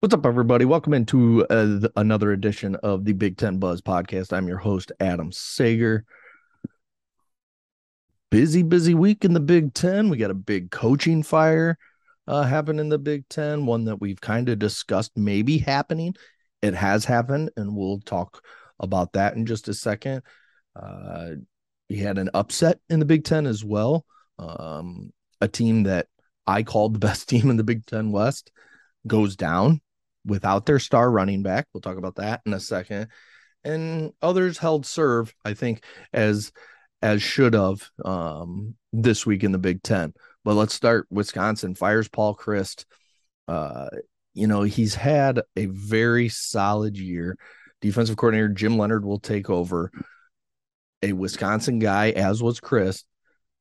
What's 0.00 0.14
up, 0.14 0.26
everybody? 0.26 0.64
Welcome 0.64 0.94
into 0.94 1.44
uh, 1.48 1.88
another 1.96 2.30
edition 2.30 2.76
of 2.76 3.04
the 3.04 3.14
Big 3.14 3.36
Ten 3.36 3.58
Buzz 3.58 3.80
podcast. 3.80 4.32
I'm 4.32 4.46
your 4.46 4.58
host, 4.58 4.92
Adam 5.00 5.32
Sager. 5.32 6.04
Busy, 8.30 8.62
busy 8.62 8.94
week 8.94 9.24
in 9.24 9.32
the 9.32 9.40
Big 9.40 9.74
Ten. 9.74 10.08
We 10.08 10.16
got 10.16 10.30
a 10.30 10.34
big 10.34 10.70
coaching 10.70 11.24
fire 11.24 11.76
uh, 12.28 12.44
happen 12.44 12.78
in 12.78 12.90
the 12.90 12.98
Big 12.98 13.28
Ten, 13.28 13.66
one 13.66 13.86
that 13.86 14.00
we've 14.00 14.20
kind 14.20 14.48
of 14.48 14.60
discussed 14.60 15.16
maybe 15.16 15.58
happening. 15.58 16.14
It 16.62 16.74
has 16.74 17.04
happened, 17.04 17.50
and 17.56 17.74
we'll 17.74 17.98
talk 17.98 18.40
about 18.78 19.14
that 19.14 19.34
in 19.34 19.46
just 19.46 19.66
a 19.66 19.74
second. 19.74 20.22
Uh, 20.76 21.30
we 21.90 21.96
had 21.96 22.18
an 22.18 22.30
upset 22.34 22.78
in 22.88 23.00
the 23.00 23.04
Big 23.04 23.24
Ten 23.24 23.48
as 23.48 23.64
well. 23.64 24.04
Um, 24.38 25.12
a 25.40 25.48
team 25.48 25.82
that 25.82 26.06
I 26.46 26.62
called 26.62 26.94
the 26.94 27.00
best 27.00 27.28
team 27.28 27.50
in 27.50 27.56
the 27.56 27.64
Big 27.64 27.84
Ten 27.84 28.12
West 28.12 28.52
goes 29.04 29.34
down 29.34 29.80
without 30.28 30.66
their 30.66 30.78
star 30.78 31.10
running 31.10 31.42
back. 31.42 31.66
We'll 31.72 31.80
talk 31.80 31.96
about 31.96 32.16
that 32.16 32.42
in 32.46 32.52
a 32.54 32.60
second. 32.60 33.08
And 33.64 34.12
others 34.22 34.58
held 34.58 34.86
serve, 34.86 35.34
I 35.44 35.54
think, 35.54 35.82
as 36.12 36.52
as 37.02 37.22
should 37.22 37.54
have 37.54 37.88
um, 38.04 38.74
this 38.92 39.24
week 39.24 39.44
in 39.44 39.52
the 39.52 39.58
Big 39.58 39.82
Ten. 39.82 40.12
But 40.44 40.54
let's 40.54 40.74
start. 40.74 41.06
Wisconsin 41.10 41.74
fires 41.74 42.08
Paul 42.08 42.36
Chryst. 42.36 42.84
Uh, 43.46 43.88
you 44.34 44.46
know, 44.46 44.62
he's 44.62 44.94
had 44.94 45.40
a 45.56 45.66
very 45.66 46.28
solid 46.28 46.96
year. 46.96 47.36
Defensive 47.80 48.16
coordinator 48.16 48.48
Jim 48.48 48.78
Leonhard 48.78 49.04
will 49.04 49.20
take 49.20 49.50
over. 49.50 49.90
A 51.02 51.12
Wisconsin 51.12 51.78
guy, 51.78 52.10
as 52.10 52.42
was 52.42 52.60
Chryst, 52.60 53.04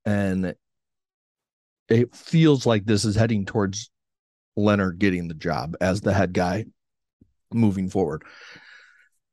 and 0.06 0.56
it 1.90 2.16
feels 2.16 2.66
like 2.66 2.84
this 2.86 3.06
is 3.06 3.16
heading 3.16 3.46
towards 3.46 3.92
Leonhard 4.58 5.00
getting 5.00 5.30
the 5.30 5.34
job 5.34 5.78
as 5.80 6.02
the 6.02 6.14
head 6.14 6.34
guy 6.34 6.66
moving 7.54 7.90
forward. 7.90 8.24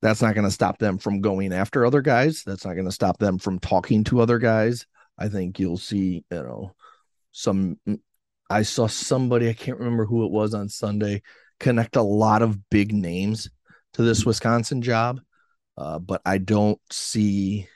That's 0.03 0.23
not 0.23 0.35
going 0.35 0.47
to 0.47 0.51
stop 0.51 0.79
them 0.79 0.99
from 0.99 1.23
going 1.23 1.53
after 1.53 1.85
other 1.87 2.03
guys. 2.03 2.43
That's 2.45 2.65
not 2.65 2.75
going 2.75 2.85
to 2.85 2.93
stop 2.93 3.19
them 3.19 3.39
from 3.39 3.59
talking 3.59 4.05
to 4.05 4.21
other 4.21 4.39
guys. 4.39 4.87
I 5.19 5.29
think 5.29 5.59
you'll 5.59 5.79
see, 5.79 6.25
you 6.31 6.43
know, 6.43 6.75
some. 7.33 7.79
I 8.51 8.63
saw 8.63 8.87
somebody, 8.87 9.49
I 9.49 9.55
can't 9.55 9.79
remember 9.79 10.05
who 10.05 10.27
it 10.27 10.31
was 10.31 10.53
on 10.53 10.69
Sunday, 10.69 11.23
connect 11.59 11.97
a 11.97 12.03
lot 12.03 12.43
of 12.43 12.69
big 12.69 12.93
names 12.93 13.49
to 13.95 14.03
this 14.03 14.27
Wisconsin 14.27 14.83
job. 14.83 15.21
Uh, 15.79 15.99
but 15.99 16.21
I 16.27 16.39
don't 16.39 16.79
see, 16.93 17.67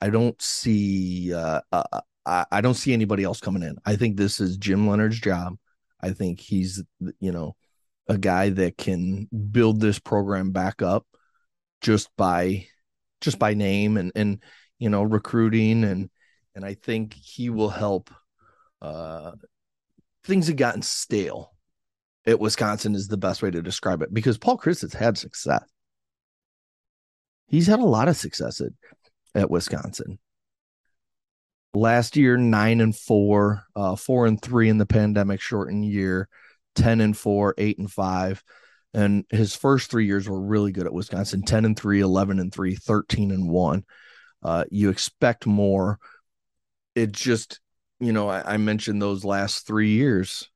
I 0.00 0.10
don't 0.10 0.40
see, 0.40 1.32
uh, 1.32 1.62
uh, 1.72 2.00
I, 2.26 2.44
I 2.52 2.60
don't 2.60 2.74
see 2.74 2.92
anybody 2.92 3.24
else 3.24 3.40
coming 3.40 3.62
in. 3.62 3.76
I 3.86 3.96
think 3.96 4.16
this 4.16 4.38
is 4.38 4.58
Jim 4.58 4.86
Leonhard's 4.86 5.18
job. 5.18 5.56
I 6.02 6.10
think 6.10 6.40
he's, 6.40 6.82
you 7.20 7.32
know, 7.32 7.56
a 8.08 8.18
guy 8.18 8.50
that 8.50 8.76
can 8.76 9.28
build 9.50 9.80
this 9.80 9.98
program 9.98 10.50
back 10.50 10.82
up 10.82 11.06
just 11.80 12.08
by 12.16 12.66
just 13.20 13.38
by 13.38 13.54
name 13.54 13.96
and 13.96 14.12
and 14.14 14.42
you 14.78 14.90
know 14.90 15.02
recruiting 15.02 15.84
and 15.84 16.10
and 16.54 16.64
I 16.64 16.74
think 16.74 17.14
he 17.14 17.50
will 17.50 17.68
help 17.68 18.10
uh 18.80 19.32
things 20.24 20.48
have 20.48 20.56
gotten 20.56 20.82
stale 20.82 21.52
at 22.26 22.40
Wisconsin 22.40 22.94
is 22.94 23.08
the 23.08 23.16
best 23.16 23.42
way 23.42 23.50
to 23.50 23.62
describe 23.62 24.02
it 24.02 24.12
because 24.12 24.38
Paul 24.38 24.58
Chryst 24.58 24.82
has 24.82 24.92
had 24.92 25.18
success. 25.18 25.64
He's 27.48 27.66
had 27.66 27.80
a 27.80 27.84
lot 27.84 28.08
of 28.08 28.16
success 28.16 28.60
at, 28.60 28.72
at 29.34 29.50
Wisconsin 29.50 30.18
last 31.74 32.16
year 32.16 32.36
nine 32.36 32.80
and 32.80 32.96
four, 32.96 33.64
uh, 33.74 33.96
four 33.96 34.26
and 34.26 34.40
three 34.40 34.68
in 34.68 34.78
the 34.78 34.86
pandemic 34.86 35.40
shortened 35.40 35.84
year, 35.84 36.28
ten 36.74 37.00
and 37.00 37.16
four, 37.16 37.54
eight 37.58 37.78
and 37.78 37.90
five. 37.90 38.42
And 38.94 39.24
his 39.30 39.56
first 39.56 39.90
three 39.90 40.06
years 40.06 40.28
were 40.28 40.40
really 40.40 40.72
good 40.72 40.86
at 40.86 40.92
Wisconsin 40.92 41.42
10 41.42 41.64
and 41.64 41.78
3, 41.78 42.00
11 42.00 42.38
and 42.38 42.52
3, 42.52 42.74
13 42.74 43.30
and 43.30 43.48
1. 43.48 43.84
Uh, 44.42 44.64
you 44.70 44.90
expect 44.90 45.46
more. 45.46 45.98
It 46.94 47.12
just, 47.12 47.60
you 48.00 48.12
know, 48.12 48.28
I, 48.28 48.54
I 48.54 48.56
mentioned 48.58 49.00
those 49.00 49.24
last 49.24 49.66
three 49.66 49.90
years. 49.90 50.50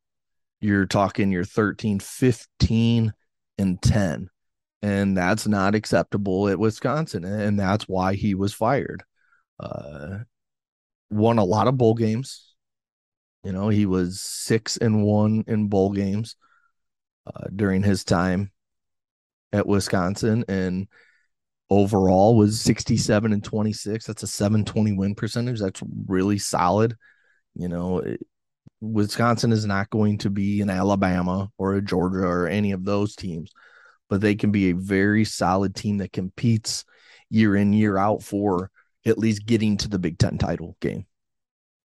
You're 0.61 0.87
talking 0.87 1.33
you're 1.33 1.45
13, 1.45 1.99
15, 1.99 3.13
and 3.57 3.81
10. 3.81 4.29
And 4.83 5.17
that's 5.17 5.47
not 5.47 5.75
acceptable 5.75 6.49
at 6.49 6.59
Wisconsin. 6.59 7.25
And 7.25 7.59
that's 7.59 7.89
why 7.89 8.15
he 8.15 8.35
was 8.35 8.53
fired. 8.53 9.03
Uh, 9.59 10.19
won 11.11 11.39
a 11.39 11.45
lot 11.45 11.69
of 11.69 11.77
bowl 11.77 11.95
games. 11.95 12.55
You 13.45 13.53
know, 13.53 13.69
he 13.69 13.87
was 13.87 14.21
six 14.21 14.77
and 14.77 15.05
one 15.05 15.45
in 15.47 15.69
bowl 15.69 15.93
games 15.93 16.37
uh, 17.27 17.47
during 17.55 17.83
his 17.83 18.05
time 18.05 18.51
at 19.53 19.67
Wisconsin, 19.67 20.45
and 20.49 20.89
overall 21.71 22.37
was 22.37 22.61
67 22.61 23.33
and 23.33 23.45
26. 23.45 24.07
That's 24.07 24.23
a 24.23 24.27
720 24.27 24.93
win 24.93 25.15
percentage. 25.15 25.61
That's 25.61 25.83
really 26.07 26.39
solid. 26.39 26.97
You 27.55 27.69
know, 27.69 28.01
it, 28.01 28.21
Wisconsin 28.81 29.53
is 29.53 29.65
not 29.65 29.91
going 29.91 30.19
to 30.19 30.31
be 30.31 30.61
an 30.61 30.71
Alabama 30.71 31.51
or 31.57 31.75
a 31.75 31.83
Georgia 31.83 32.27
or 32.27 32.47
any 32.47 32.73
of 32.73 32.85
those 32.85 33.17
teams, 33.17 33.51
but 34.09 34.21
they 34.21 34.35
can 34.35 34.51
be 34.51 34.71
a 34.71 34.75
very 34.75 35.25
solid 35.25 35.75
team 35.75 35.99
that 35.99 36.13
competes 36.13 36.85
year 37.31 37.57
in, 37.57 37.73
year 37.73 37.97
out 37.97 38.23
for 38.23 38.71
at 39.07 39.19
least 39.19 39.47
getting 39.47 39.77
to 39.79 39.89
the 39.89 39.99
Big 39.99 40.19
Ten 40.19 40.37
title 40.37 40.77
game, 40.81 41.07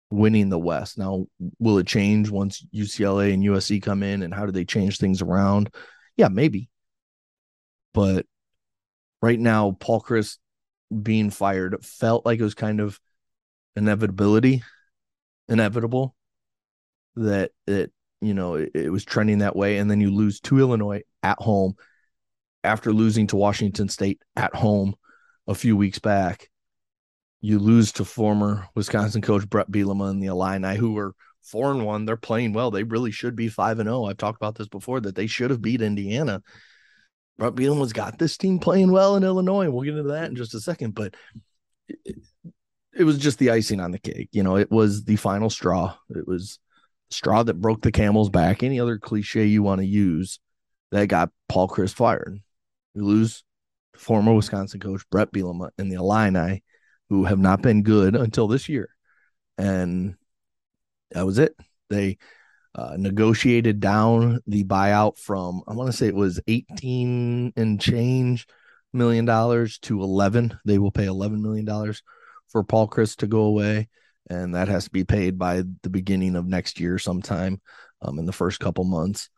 winning 0.10 0.50
the 0.50 0.58
West. 0.58 0.98
Now, 0.98 1.28
will 1.60 1.78
it 1.78 1.88
change 1.88 2.30
once 2.30 2.66
UCLA 2.74 3.34
and 3.34 3.44
USC 3.44 3.82
come 3.82 4.02
in, 4.02 4.24
and 4.24 4.34
how 4.34 4.46
do 4.46 4.52
they 4.52 4.66
change 4.66 4.98
things 4.98 5.22
around? 5.22 5.74
Yeah, 6.16 6.30
maybe. 6.30 6.70
But 7.94 8.26
right 9.22 9.40
now, 9.40 9.76
Paul 9.80 10.02
Chryst 10.02 10.38
being 11.04 11.30
fired 11.30 11.86
felt 11.86 12.26
like 12.26 12.40
it 12.40 12.44
was 12.44 12.56
kind 12.56 12.80
of 12.80 13.00
inevitability, 13.76 14.64
inevitable 15.50 16.16
that 17.18 17.52
it 17.68 17.92
you 18.22 18.34
know 18.34 18.56
it, 18.56 18.72
it 18.74 18.90
was 18.90 19.04
trending 19.04 19.40
that 19.40 19.56
way, 19.56 19.78
and 19.78 19.92
then 19.92 20.00
you 20.00 20.12
lose 20.12 20.40
to 20.42 20.60
Illinois 20.60 21.02
at 21.24 21.40
home 21.40 21.74
after 22.64 22.94
losing 22.94 23.28
to 23.28 23.36
Washington 23.36 23.90
State 23.90 24.22
at 24.36 24.56
home 24.56 24.96
a 25.48 25.56
few 25.56 25.76
weeks 25.76 26.00
back 26.00 26.52
you 27.42 27.58
lose 27.58 27.92
to 27.94 28.06
former 28.06 28.68
Wisconsin 28.76 29.22
coach 29.22 29.50
Bret 29.50 29.70
Bielema 29.72 30.10
and 30.10 30.22
the 30.22 30.28
Illini, 30.28 30.78
who 30.78 30.94
were 30.94 31.14
four 31.42 31.72
and 31.72 31.86
one. 31.86 32.06
They're 32.06 32.18
playing 32.18 32.54
well. 32.54 32.72
They 32.72 32.84
really 32.84 33.12
should 33.12 33.36
be 33.36 33.48
five 33.48 33.80
and 33.80 33.88
zero. 33.88 34.04
Oh. 34.04 34.06
I've 34.06 34.18
talked 34.18 34.38
about 34.38 34.56
this 34.56 34.68
before 34.68 35.02
that 35.02 35.16
they 35.16 35.28
should 35.28 35.50
have 35.50 35.62
beat 35.62 35.82
Indiana. 35.82 36.42
Bret 37.38 37.56
Bielema's 37.56 37.94
got 37.94 38.20
this 38.20 38.38
team 38.38 38.60
playing 38.60 38.92
well 38.92 39.16
in 39.16 39.24
Illinois. 39.24 39.70
We'll 39.70 39.84
get 39.84 39.98
into 39.98 40.12
that 40.12 40.30
in 40.30 40.36
just 40.36 40.54
a 40.54 40.60
second, 40.60 40.94
but 40.94 41.16
it, 41.88 42.18
it 42.94 43.04
was 43.04 43.18
just 43.18 43.40
the 43.40 43.50
icing 43.50 43.80
on 43.80 43.92
the 43.92 44.00
cake. 44.00 44.30
You 44.32 44.44
know, 44.44 44.58
it 44.58 44.70
was 44.70 45.04
the 45.06 45.16
final 45.16 45.50
straw. 45.50 45.96
It 46.12 46.28
was 46.28 46.60
straw 47.10 47.42
that 47.42 47.60
broke 47.60 47.82
the 47.82 47.92
camel's 47.92 48.30
back. 48.30 48.62
Any 48.62 48.80
other 48.80 49.00
cliche 49.00 49.46
you 49.46 49.64
want 49.64 49.82
to 49.82 49.88
use 49.88 50.40
that 50.92 51.08
got 51.08 51.32
Paul 51.50 51.68
Chryst 51.68 51.96
fired. 51.96 52.40
You 52.94 53.04
lose 53.04 53.44
former 53.96 54.34
Wisconsin 54.34 54.80
coach 54.80 55.02
Bret 55.10 55.32
Bielema 55.32 55.70
and 55.80 55.92
the 55.92 55.96
Illini 55.96 56.64
who 57.12 57.26
have 57.26 57.40
not 57.40 57.62
been 57.62 57.84
good 57.84 58.16
until 58.16 58.48
this 58.48 58.70
year. 58.70 58.88
And 59.58 60.16
that 61.12 61.26
was 61.26 61.40
it. 61.40 61.54
They 61.90 62.18
uh, 62.74 62.96
negotiated 62.98 63.82
down 63.82 64.40
the 64.48 64.64
buyout 64.64 65.18
from, 65.18 65.62
I 65.68 65.74
want 65.74 65.92
to 65.92 65.98
say 65.98 66.08
it 66.08 66.16
was 66.16 66.40
18 66.48 67.52
and 67.58 67.82
change 67.82 68.48
million 68.94 69.26
dollars 69.26 69.78
to 69.80 70.02
11. 70.02 70.58
They 70.64 70.78
will 70.78 70.90
pay 70.90 71.04
11 71.04 71.42
million 71.42 71.66
dollars 71.66 72.02
for 72.48 72.64
Paul 72.64 72.88
Chryst 72.88 73.18
to 73.18 73.28
go 73.28 73.42
away. 73.42 73.90
And 74.30 74.56
that 74.56 74.70
has 74.70 74.86
to 74.86 74.92
be 74.92 75.04
paid 75.04 75.38
by 75.38 75.64
the 75.84 75.90
beginning 75.90 76.38
of 76.38 76.48
next 76.48 76.80
year 76.80 76.98
sometime 76.98 77.60
um, 78.02 78.20
in 78.20 78.26
the 78.26 78.32
first 78.32 78.62
couple 78.62 78.86
months. 78.86 79.30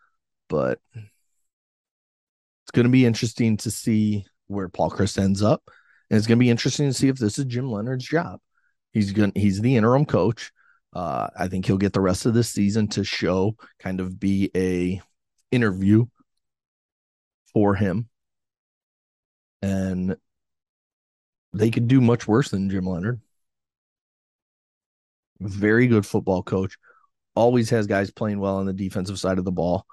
But 0.48 0.78
it's 0.94 2.72
going 2.72 2.86
to 2.86 2.92
be 2.92 3.08
interesting 3.08 3.58
to 3.58 3.72
see 3.72 4.28
where 4.46 4.70
Paul 4.70 4.92
Chryst 4.92 5.18
ends 5.18 5.42
up. 5.42 5.68
And 6.14 6.20
it's 6.20 6.28
going 6.28 6.38
to 6.38 6.44
be 6.44 6.52
interesting 6.52 6.88
to 6.88 6.94
see 6.94 7.08
if 7.08 7.18
this 7.18 7.40
is 7.40 7.46
Jim 7.46 7.72
Leonhard's 7.72 8.06
job. 8.06 8.40
He's 8.92 9.12
going 9.14 9.32
he's 9.34 9.60
the 9.60 9.78
interim 9.78 10.06
coach. 10.06 10.52
Uh, 10.94 11.28
I 11.36 11.48
think 11.48 11.66
he'll 11.66 11.80
get 11.80 11.92
the 11.92 12.02
rest 12.02 12.28
of 12.28 12.36
this 12.36 12.50
season 12.50 12.88
to 12.90 13.04
show, 13.04 13.56
kind 13.80 14.00
of 14.00 14.20
be 14.20 14.52
a 14.56 15.02
interview 15.52 16.06
for 17.52 17.74
him. 17.74 18.10
And 19.64 20.16
they 21.52 21.72
could 21.72 21.88
do 21.88 22.00
much 22.00 22.28
worse 22.28 22.52
than 22.52 22.70
Jim 22.70 22.86
Leonard. 22.86 23.20
Very 25.40 25.88
good 25.88 26.06
football 26.06 26.44
coach. 26.44 26.78
Always 27.36 27.72
has 27.72 27.88
guys 27.88 28.12
playing 28.12 28.40
well 28.40 28.58
on 28.58 28.68
the 28.68 28.74
defensive 28.74 29.18
side 29.18 29.40
of 29.40 29.46
the 29.46 29.52
ball, 29.52 29.88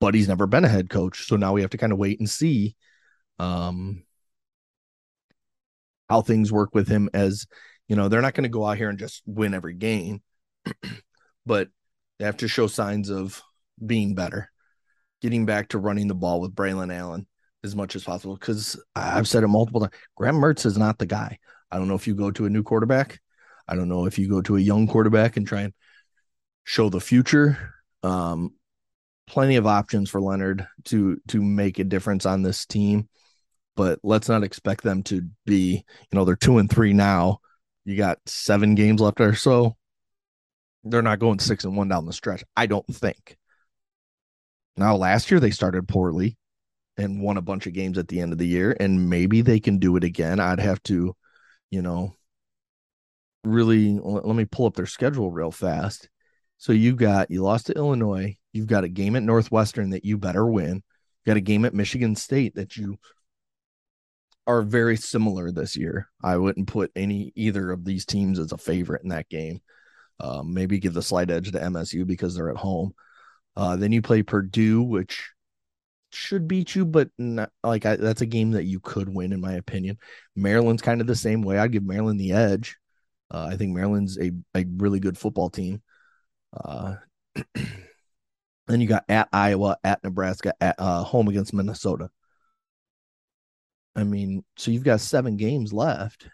but 0.00 0.14
he's 0.14 0.26
never 0.26 0.48
been 0.48 0.64
a 0.64 0.68
head 0.68 0.90
coach. 0.90 1.28
So 1.28 1.36
now 1.36 1.52
we 1.52 1.60
have 1.60 1.70
to 1.70 1.78
kind 1.78 1.92
of 1.92 1.98
wait 2.00 2.18
and 2.18 2.28
see 2.28 2.74
um, 3.38 4.02
how 6.10 6.20
things 6.20 6.52
work 6.52 6.74
with 6.74 6.88
him 6.88 7.08
as 7.14 7.46
you 7.88 7.96
know, 7.96 8.08
they're 8.08 8.20
not 8.20 8.34
going 8.34 8.44
to 8.44 8.50
go 8.50 8.64
out 8.64 8.76
here 8.76 8.88
and 8.88 8.98
just 8.98 9.22
win 9.26 9.54
every 9.54 9.74
game, 9.74 10.22
but 11.46 11.68
they 12.18 12.24
have 12.24 12.36
to 12.38 12.48
show 12.48 12.66
signs 12.66 13.10
of 13.10 13.42
being 13.84 14.14
better, 14.14 14.50
getting 15.20 15.46
back 15.46 15.68
to 15.68 15.78
running 15.78 16.06
the 16.06 16.14
ball 16.14 16.40
with 16.40 16.54
Braylon 16.54 16.94
Allen 16.94 17.26
as 17.64 17.74
much 17.74 17.96
as 17.96 18.04
possible. 18.04 18.36
Because 18.36 18.80
I've 18.94 19.26
said 19.26 19.42
it 19.42 19.48
multiple 19.48 19.80
times, 19.80 19.92
Graham 20.16 20.36
Mertz 20.36 20.66
is 20.66 20.78
not 20.78 20.98
the 20.98 21.06
guy. 21.06 21.38
I 21.70 21.78
don't 21.78 21.88
know 21.88 21.94
if 21.94 22.06
you 22.06 22.14
go 22.14 22.30
to 22.30 22.46
a 22.46 22.50
new 22.50 22.62
quarterback. 22.62 23.20
I 23.66 23.74
don't 23.74 23.88
know 23.88 24.06
if 24.06 24.18
you 24.18 24.28
go 24.28 24.40
to 24.42 24.56
a 24.56 24.60
young 24.60 24.86
quarterback 24.86 25.36
and 25.36 25.46
try 25.46 25.62
and 25.62 25.72
show 26.64 26.90
the 26.90 27.00
future. 27.00 27.74
Um, 28.02 28.54
plenty 29.26 29.56
of 29.56 29.66
options 29.66 30.10
for 30.10 30.20
leonhard 30.20 30.66
to 30.86 31.20
to 31.28 31.42
make 31.42 31.78
a 31.78 31.84
difference 31.84 32.26
on 32.26 32.42
this 32.42 32.66
team, 32.66 33.08
but 33.80 33.98
let's 34.02 34.28
not 34.28 34.44
expect 34.44 34.82
them 34.84 35.02
to 35.04 35.22
be, 35.46 35.82
you 36.10 36.12
know, 36.12 36.26
they're 36.26 36.36
two 36.36 36.58
and 36.58 36.68
three 36.68 36.92
now. 36.92 37.38
You 37.86 37.96
got 37.96 38.18
seven 38.26 38.74
games 38.74 39.00
left 39.00 39.22
or 39.22 39.34
so. 39.34 39.74
They're 40.84 41.00
not 41.00 41.18
going 41.18 41.38
six 41.38 41.64
and 41.64 41.74
one 41.74 41.88
down 41.88 42.04
the 42.04 42.12
stretch. 42.12 42.44
I 42.54 42.66
don't 42.66 42.86
think. 42.86 43.38
Now, 44.76 44.96
last 44.96 45.30
year 45.30 45.40
they 45.40 45.50
started 45.50 45.88
poorly 45.88 46.36
and 46.98 47.22
won 47.22 47.38
a 47.38 47.40
bunch 47.40 47.66
of 47.66 47.72
games 47.72 47.96
at 47.96 48.08
the 48.08 48.20
end 48.20 48.32
of 48.32 48.38
the 48.38 48.46
year, 48.46 48.76
and 48.78 49.08
maybe 49.08 49.40
they 49.40 49.60
can 49.60 49.78
do 49.78 49.96
it 49.96 50.04
again. 50.04 50.40
I'd 50.40 50.60
have 50.60 50.82
to, 50.82 51.16
you 51.70 51.80
know, 51.80 52.14
really 53.44 53.98
let 53.98 54.36
me 54.36 54.44
pull 54.44 54.66
up 54.66 54.74
their 54.74 54.84
schedule 54.84 55.30
real 55.30 55.52
fast. 55.52 56.10
So 56.58 56.72
you 56.74 56.94
got 56.94 57.30
you 57.30 57.42
lost 57.42 57.68
to 57.68 57.72
Illinois, 57.72 58.36
you've 58.52 58.66
got 58.66 58.84
a 58.84 58.90
game 58.90 59.16
at 59.16 59.22
Northwestern 59.22 59.88
that 59.90 60.04
you 60.04 60.18
better 60.18 60.46
win. 60.46 60.74
You 61.24 61.30
got 61.30 61.38
a 61.38 61.40
game 61.40 61.64
at 61.64 61.72
Michigan 61.72 62.14
State 62.14 62.56
that 62.56 62.76
you 62.76 62.98
are 64.46 64.62
very 64.62 64.96
similar 64.96 65.50
this 65.50 65.76
year. 65.76 66.08
I 66.22 66.36
wouldn't 66.36 66.68
put 66.68 66.90
any 66.96 67.32
either 67.36 67.70
of 67.70 67.84
these 67.84 68.04
teams 68.04 68.38
as 68.38 68.52
a 68.52 68.58
favorite 68.58 69.02
in 69.02 69.10
that 69.10 69.28
game. 69.28 69.60
Um, 70.18 70.52
maybe 70.52 70.78
give 70.78 70.94
the 70.94 71.02
slight 71.02 71.30
edge 71.30 71.50
to 71.52 71.58
MSU 71.58 72.06
because 72.06 72.34
they're 72.34 72.50
at 72.50 72.56
home. 72.56 72.94
Uh, 73.56 73.76
then 73.76 73.92
you 73.92 74.02
play 74.02 74.22
Purdue, 74.22 74.82
which 74.82 75.30
should 76.12 76.48
beat 76.48 76.74
you, 76.74 76.84
but 76.84 77.08
not, 77.18 77.50
like 77.62 77.86
I, 77.86 77.96
that's 77.96 78.20
a 78.20 78.26
game 78.26 78.52
that 78.52 78.64
you 78.64 78.80
could 78.80 79.08
win, 79.08 79.32
in 79.32 79.40
my 79.40 79.52
opinion. 79.52 79.98
Maryland's 80.36 80.82
kind 80.82 81.00
of 81.00 81.06
the 81.06 81.16
same 81.16 81.42
way. 81.42 81.58
I'd 81.58 81.72
give 81.72 81.84
Maryland 81.84 82.20
the 82.20 82.32
edge. 82.32 82.76
Uh, 83.30 83.48
I 83.50 83.56
think 83.56 83.74
Maryland's 83.74 84.18
a, 84.18 84.32
a 84.54 84.64
really 84.76 85.00
good 85.00 85.16
football 85.16 85.50
team. 85.50 85.82
Uh, 86.52 86.96
then 88.66 88.80
you 88.80 88.86
got 88.86 89.04
at 89.08 89.28
Iowa, 89.32 89.76
at 89.84 90.02
Nebraska, 90.02 90.54
at 90.60 90.76
uh, 90.78 91.02
home 91.02 91.28
against 91.28 91.54
Minnesota. 91.54 92.10
I 93.96 94.04
mean, 94.04 94.44
so 94.56 94.70
you've 94.70 94.84
got 94.84 95.00
seven 95.00 95.36
games 95.36 95.72
left. 95.72 96.28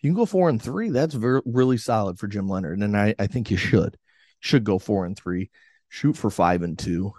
You 0.00 0.10
can 0.10 0.16
go 0.16 0.26
four 0.26 0.48
and 0.48 0.60
three. 0.60 0.90
That's 0.90 1.14
very, 1.14 1.40
really 1.44 1.78
solid 1.78 2.18
for 2.18 2.26
Jim 2.26 2.48
Leonhard, 2.48 2.80
and 2.80 2.96
I, 2.96 3.14
I 3.18 3.26
think 3.26 3.50
you 3.50 3.56
should 3.56 3.96
should 4.40 4.64
go 4.64 4.78
four 4.78 5.04
and 5.04 5.16
three. 5.16 5.50
Shoot 5.88 6.16
for 6.16 6.30
five 6.30 6.62
and 6.62 6.78
two. 6.78 7.12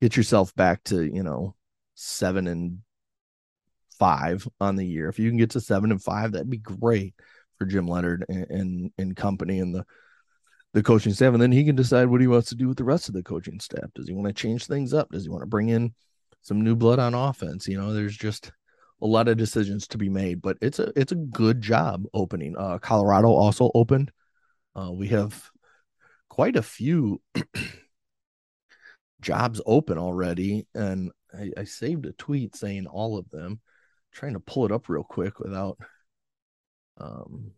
Get 0.00 0.16
yourself 0.16 0.54
back 0.54 0.82
to 0.84 1.02
you 1.02 1.22
know 1.22 1.54
seven 1.94 2.46
and 2.46 2.78
five 3.98 4.46
on 4.60 4.76
the 4.76 4.86
year. 4.86 5.08
If 5.08 5.18
you 5.18 5.30
can 5.30 5.38
get 5.38 5.50
to 5.50 5.60
seven 5.60 5.90
and 5.90 6.02
five, 6.02 6.32
that'd 6.32 6.50
be 6.50 6.58
great 6.58 7.14
for 7.58 7.66
Jim 7.66 7.88
Leonhard 7.88 8.24
and, 8.28 8.46
and, 8.50 8.92
and 8.98 9.16
company 9.16 9.60
and 9.60 9.74
the 9.74 9.84
the 10.74 10.82
coaching 10.82 11.12
staff. 11.12 11.32
And 11.32 11.42
then 11.42 11.52
he 11.52 11.64
can 11.64 11.76
decide 11.76 12.06
what 12.06 12.20
he 12.20 12.26
wants 12.26 12.50
to 12.50 12.54
do 12.54 12.68
with 12.68 12.76
the 12.76 12.84
rest 12.84 13.08
of 13.08 13.14
the 13.14 13.22
coaching 13.22 13.58
staff. 13.58 13.90
Does 13.94 14.06
he 14.06 14.14
want 14.14 14.28
to 14.28 14.34
change 14.34 14.66
things 14.66 14.92
up? 14.92 15.10
Does 15.10 15.24
he 15.24 15.30
want 15.30 15.42
to 15.42 15.46
bring 15.46 15.70
in 15.70 15.94
some 16.42 16.62
new 16.62 16.76
blood 16.76 16.98
on 16.98 17.14
offense? 17.14 17.66
You 17.66 17.80
know, 17.80 17.92
there's 17.92 18.16
just 18.16 18.52
a 19.00 19.06
lot 19.06 19.28
of 19.28 19.36
decisions 19.36 19.86
to 19.88 19.98
be 19.98 20.08
made, 20.08 20.42
but 20.42 20.58
it's 20.60 20.78
a 20.78 20.92
it's 20.96 21.12
a 21.12 21.16
good 21.16 21.60
job 21.60 22.04
opening. 22.12 22.56
Uh, 22.56 22.78
Colorado 22.78 23.28
also 23.28 23.70
opened. 23.74 24.10
Uh, 24.74 24.90
we 24.92 25.08
have 25.08 25.50
quite 26.28 26.56
a 26.56 26.62
few 26.62 27.20
jobs 29.20 29.60
open 29.66 29.98
already, 29.98 30.66
and 30.74 31.10
I, 31.36 31.50
I, 31.56 31.64
saved 31.64 32.06
a 32.06 32.12
tweet 32.12 32.54
saying 32.56 32.86
all 32.86 33.18
of 33.18 33.28
them. 33.30 33.52
I'm 33.52 33.60
trying 34.12 34.34
to 34.34 34.40
pull 34.40 34.64
it 34.66 34.72
up 34.72 34.88
real 34.88 35.04
quick 35.04 35.40
without 35.40 35.78
um, 36.98 37.52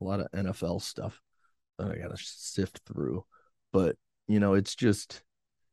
a 0.00 0.04
lot 0.04 0.20
of 0.20 0.30
NFL 0.32 0.82
stuff 0.82 1.20
that 1.78 1.90
I 1.90 1.96
gotta 1.96 2.16
sift 2.16 2.80
through, 2.86 3.24
but 3.72 3.96
you 4.28 4.40
know, 4.40 4.54
it's 4.54 4.74
just 4.74 5.22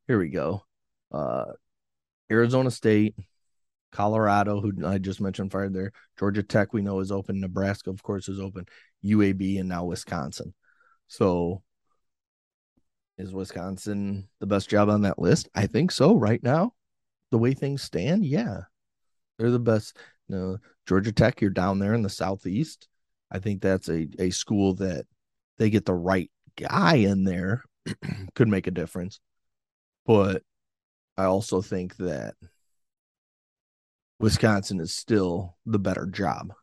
here 0.07 0.19
we 0.19 0.30
go. 0.30 0.63
Uh, 1.12 1.45
Arizona 2.31 2.72
State, 2.72 3.15
Colorado, 3.91 4.62
who 4.62 4.86
I 4.86 4.97
just 4.97 5.21
mentioned 5.21 5.51
fired 5.51 5.74
there. 5.74 5.91
Georgia 6.18 6.44
Tech, 6.44 6.74
we 6.74 6.81
know 6.81 7.00
is 7.00 7.12
open. 7.12 7.39
Nebraska, 7.39 7.89
of 7.89 8.03
course, 8.03 8.30
is 8.30 8.39
open. 8.39 8.65
UAB 9.03 9.59
and 9.59 9.69
now 9.69 9.86
Wisconsin. 9.86 10.53
So 11.07 11.63
is 13.18 13.33
Wisconsin 13.33 14.30
the 14.39 14.47
best 14.47 14.69
job 14.69 14.89
on 14.89 15.01
that 15.01 15.19
list? 15.19 15.50
I 15.56 15.68
think 15.68 15.91
so 15.91 16.15
right 16.15 16.41
now. 16.41 16.74
The 17.31 17.38
way 17.38 17.53
things 17.53 17.81
stand, 17.81 18.25
yeah. 18.25 18.62
They're 19.38 19.51
the 19.51 19.59
best. 19.59 19.97
You 20.27 20.36
know, 20.36 20.57
Georgia 20.88 21.12
Tech, 21.12 21.41
you're 21.41 21.50
down 21.50 21.80
there 21.80 21.94
in 21.94 22.01
the 22.01 22.09
southeast. 22.09 22.88
I 23.31 23.39
think 23.39 23.62
that's 23.62 23.89
a, 23.89 24.07
a 24.19 24.30
school 24.30 24.75
that 24.75 25.06
they 25.57 25.69
get 25.69 25.86
the 25.86 25.94
right 25.94 26.31
guy 26.56 26.95
in 26.95 27.24
there 27.24 27.63
could 28.36 28.47
make 28.47 28.68
a 28.68 28.71
difference. 28.71 29.19
But 30.06 30.44
I 31.18 31.25
also 31.25 31.62
think 31.62 31.97
that 31.97 32.36
Wisconsin 34.19 34.80
is 34.80 34.94
still 34.94 35.56
the 35.66 35.80
better 35.80 36.06
job. 36.06 36.54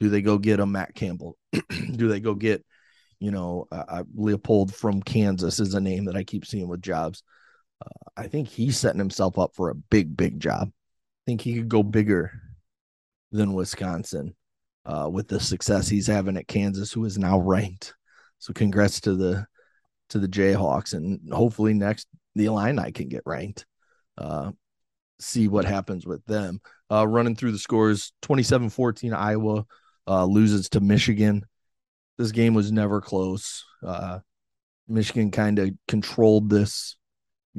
Do 0.00 0.08
they 0.08 0.22
go 0.22 0.38
get 0.38 0.60
a 0.60 0.66
Matt 0.66 0.94
Campbell? 0.94 1.36
Do 1.68 2.08
they 2.08 2.20
go 2.20 2.34
get, 2.34 2.64
you 3.18 3.30
know, 3.30 3.66
uh, 3.70 4.04
Leipold 4.16 4.72
from 4.72 5.02
Kansas 5.02 5.60
is 5.60 5.74
a 5.74 5.80
name 5.80 6.06
that 6.06 6.16
I 6.16 6.24
keep 6.24 6.46
seeing 6.46 6.68
with 6.68 6.80
jobs. 6.80 7.22
Uh, 7.84 8.10
I 8.16 8.28
think 8.28 8.48
he's 8.48 8.78
setting 8.78 8.98
himself 8.98 9.38
up 9.38 9.54
for 9.54 9.68
a 9.68 9.74
big, 9.74 10.16
big 10.16 10.40
job. 10.40 10.68
I 10.68 11.22
think 11.26 11.42
he 11.42 11.54
could 11.54 11.68
go 11.68 11.82
bigger 11.82 12.32
than 13.30 13.52
Wisconsin 13.52 14.34
uh, 14.86 15.08
with 15.12 15.28
the 15.28 15.38
success 15.38 15.86
he's 15.86 16.06
having 16.06 16.38
at 16.38 16.48
Kansas, 16.48 16.92
who 16.92 17.04
is 17.04 17.18
now 17.18 17.38
ranked. 17.38 17.94
So 18.38 18.54
congrats 18.54 19.02
to 19.02 19.14
the 19.14 19.46
to 20.10 20.18
the 20.18 20.28
Jayhawks, 20.28 20.94
and 20.94 21.32
hopefully 21.32 21.74
next 21.74 22.06
the 22.34 22.46
Illini 22.46 22.92
can 22.92 23.08
get 23.08 23.22
ranked. 23.26 23.66
Uh, 24.16 24.52
see 25.18 25.48
what 25.48 25.64
happens 25.64 26.06
with 26.06 26.24
them. 26.26 26.60
Uh, 26.90 27.06
running 27.06 27.36
through 27.36 27.52
the 27.52 27.58
scores 27.58 28.12
27 28.22 28.70
14, 28.70 29.12
Iowa 29.12 29.64
uh, 30.06 30.24
loses 30.24 30.68
to 30.70 30.80
Michigan. 30.80 31.44
This 32.18 32.32
game 32.32 32.54
was 32.54 32.70
never 32.72 33.00
close. 33.00 33.64
Uh, 33.84 34.20
Michigan 34.88 35.30
kind 35.30 35.58
of 35.58 35.70
controlled 35.88 36.50
this 36.50 36.96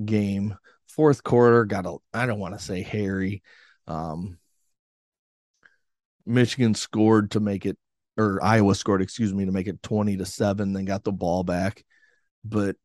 game. 0.04 0.56
Fourth 0.88 1.24
quarter 1.24 1.66
got 1.66 1.86
a, 1.86 1.98
I 2.14 2.26
don't 2.26 2.40
want 2.40 2.58
to 2.58 2.64
say 2.64 2.82
hairy. 2.82 3.42
Um, 3.88 4.38
Michigan 6.26 6.76
scored 6.76 7.32
to 7.32 7.40
make 7.40 7.66
it, 7.66 7.78
or 8.18 8.44
Iowa 8.44 8.76
scored, 8.76 9.02
excuse 9.02 9.34
me, 9.34 9.46
to 9.46 9.52
make 9.52 9.68
it 9.68 9.82
20 9.82 10.18
to 10.18 10.26
7, 10.26 10.74
then 10.74 10.86
got 10.86 11.04
the 11.04 11.12
ball 11.12 11.44
back. 11.44 11.84
But 12.44 12.76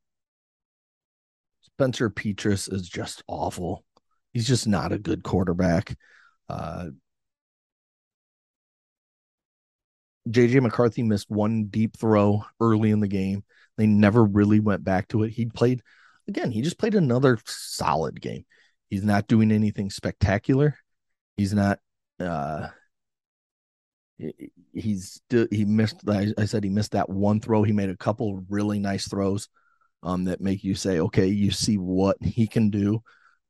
Spencer 1.62 2.10
Petras 2.10 2.72
is 2.72 2.88
just 2.88 3.22
awful. 3.26 3.84
He's 4.32 4.46
just 4.46 4.66
not 4.66 4.92
a 4.92 4.98
good 4.98 5.22
quarterback. 5.22 5.96
Uh, 6.48 6.86
JJ 10.28 10.62
McCarthy 10.62 11.02
missed 11.02 11.30
one 11.30 11.66
deep 11.66 11.96
throw 11.96 12.44
early 12.60 12.90
in 12.90 13.00
the 13.00 13.08
game. 13.08 13.44
They 13.76 13.86
never 13.86 14.24
really 14.24 14.60
went 14.60 14.84
back 14.84 15.08
to 15.08 15.22
it. 15.22 15.30
He 15.30 15.46
played 15.46 15.82
again, 16.28 16.50
he 16.50 16.62
just 16.62 16.78
played 16.78 16.94
another 16.94 17.38
solid 17.46 18.20
game. 18.20 18.44
He's 18.90 19.04
not 19.04 19.28
doing 19.28 19.52
anything 19.52 19.90
spectacular. 19.90 20.76
He's 21.36 21.52
not 21.52 21.78
uh 22.18 22.68
he's 24.72 25.12
still 25.12 25.46
he 25.50 25.64
missed 25.64 26.08
I 26.08 26.46
said 26.46 26.64
he 26.64 26.70
missed 26.70 26.92
that 26.92 27.08
one 27.08 27.40
throw. 27.40 27.62
He 27.62 27.72
made 27.72 27.90
a 27.90 27.96
couple 27.96 28.44
really 28.48 28.78
nice 28.78 29.08
throws 29.08 29.48
um, 30.02 30.24
that 30.24 30.40
make 30.40 30.64
you 30.64 30.74
say, 30.74 31.00
okay, 31.00 31.26
you 31.26 31.50
see 31.50 31.78
what 31.78 32.16
he 32.22 32.46
can 32.46 32.70
do. 32.70 33.02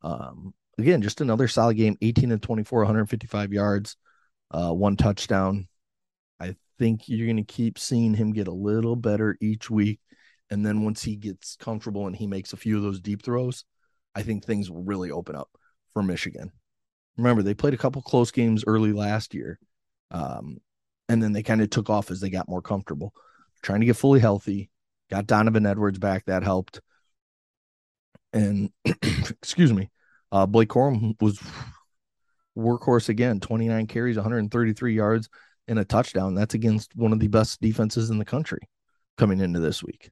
Um, 0.03 0.55
again, 0.79 1.03
just 1.03 1.21
another 1.21 1.49
solid 1.49 1.77
game 1.77 1.97
18 2.01 2.33
and 2.33 2.43
24, 2.43 2.81
155 2.81 3.53
yards, 3.53 3.97
uh, 4.51 4.73
one 4.73 4.97
touchdown. 4.97 5.69
I 6.41 6.57
think 6.79 7.09
you're 7.09 7.27
going 7.27 7.37
to 7.37 7.45
keep 7.45 7.79
seeing 7.79 8.15
him 8.15 8.33
get 8.33 8.49
a 8.49 8.53
little 8.53 8.97
better 8.97 9.37
each 9.41 9.71
week. 9.71 10.01
And 10.51 10.65
then 10.65 10.85
once 10.85 11.03
he 11.03 11.17
gets 11.17 11.57
comfortable 11.57 12.07
and 12.07 12.15
he 12.15 12.27
makes 12.27 12.53
a 12.53 12.57
few 12.57 12.77
of 12.77 12.83
those 12.83 13.01
deep 13.01 13.23
throws, 13.23 13.65
I 14.15 14.23
think 14.23 14.45
things 14.45 14.71
will 14.71 14.85
really 14.85 15.11
open 15.11 15.35
up 15.35 15.51
for 15.93 16.03
Michigan. 16.03 16.53
Remember, 17.17 17.43
they 17.43 17.55
played 17.55 17.75
a 17.75 17.79
couple 17.79 18.03
close 18.03 18.31
games 18.31 18.65
early 18.67 18.93
last 18.93 19.35
year. 19.35 19.59
Um, 20.11 20.59
and 21.09 21.23
then 21.23 21.33
they 21.33 21.43
kind 21.43 21.61
of 21.63 21.71
took 21.71 21.91
off 21.91 22.11
as 22.11 22.21
they 22.21 22.31
got 22.31 22.49
more 22.49 22.63
comfortable. 22.63 23.13
Trying 23.63 23.81
to 23.81 23.87
get 23.87 23.97
fully 23.97 24.21
healthy. 24.21 24.71
Got 25.11 25.27
Donovan 25.27 25.67
Edwards 25.67 25.99
back. 25.99 26.25
That 26.27 26.43
helped. 26.43 26.81
And 28.33 28.71
excuse 28.85 29.73
me, 29.73 29.91
uh, 30.33 30.47
Blake 30.47 30.69
Corum 30.69 31.21
was 31.21 31.41
workhorse 32.57 33.09
again 33.09 33.41
29 33.41 33.87
carries, 33.87 34.17
133 34.17 34.95
yards, 34.95 35.29
and 35.69 35.79
a 35.79 35.85
touchdown. 35.85 36.35
That's 36.35 36.55
against 36.55 36.95
one 36.97 37.13
of 37.13 37.21
the 37.21 37.29
best 37.29 37.61
defenses 37.61 38.11
in 38.11 38.19
the 38.19 38.25
country 38.25 38.61
coming 39.17 39.41
into 39.41 39.61
this 39.61 39.83
week. 39.83 40.11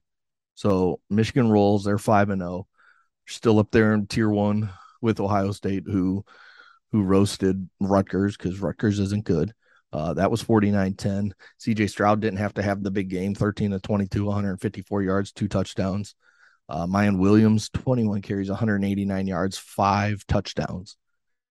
So 0.55 0.99
Michigan 1.09 1.49
rolls. 1.49 1.83
They're 1.83 1.97
5 1.97 2.29
and 2.29 2.41
0. 2.41 2.67
Still 3.27 3.59
up 3.59 3.71
there 3.71 3.93
in 3.93 4.07
tier 4.07 4.29
one 4.29 4.69
with 5.01 5.19
Ohio 5.19 5.51
State, 5.51 5.83
who 5.85 6.23
who 6.91 7.03
roasted 7.03 7.69
Rutgers 7.79 8.37
because 8.37 8.61
Rutgers 8.61 8.99
isn't 8.99 9.25
good. 9.25 9.53
Uh, 9.93 10.13
that 10.13 10.29
was 10.29 10.41
49 10.41 10.93
10. 10.93 11.33
CJ 11.59 11.89
Stroud 11.89 12.19
didn't 12.19 12.39
have 12.39 12.53
to 12.55 12.61
have 12.61 12.83
the 12.83 12.91
big 12.91 13.09
game 13.09 13.33
13 13.33 13.71
to 13.71 13.79
22, 13.79 14.25
154 14.25 15.01
yards, 15.03 15.31
two 15.31 15.47
touchdowns. 15.47 16.15
Uh, 16.67 16.85
Miyan 16.85 17.19
Williams, 17.19 17.69
21 17.69 18.21
carries, 18.21 18.49
189 18.49 19.27
yards, 19.27 19.57
five 19.57 20.25
touchdowns. 20.27 20.97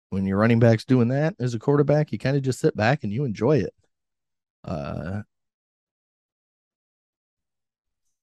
When 0.10 0.26
your 0.26 0.38
running 0.38 0.60
back's 0.60 0.86
doing 0.86 1.10
that 1.10 1.36
as 1.40 1.54
a 1.54 1.60
quarterback, 1.60 2.12
you 2.12 2.20
kind 2.20 2.36
of 2.36 2.44
just 2.44 2.60
sit 2.60 2.76
back 2.76 3.04
and 3.04 3.12
you 3.12 3.26
enjoy 3.26 3.60
it. 3.60 3.74
Uh, 4.64 5.22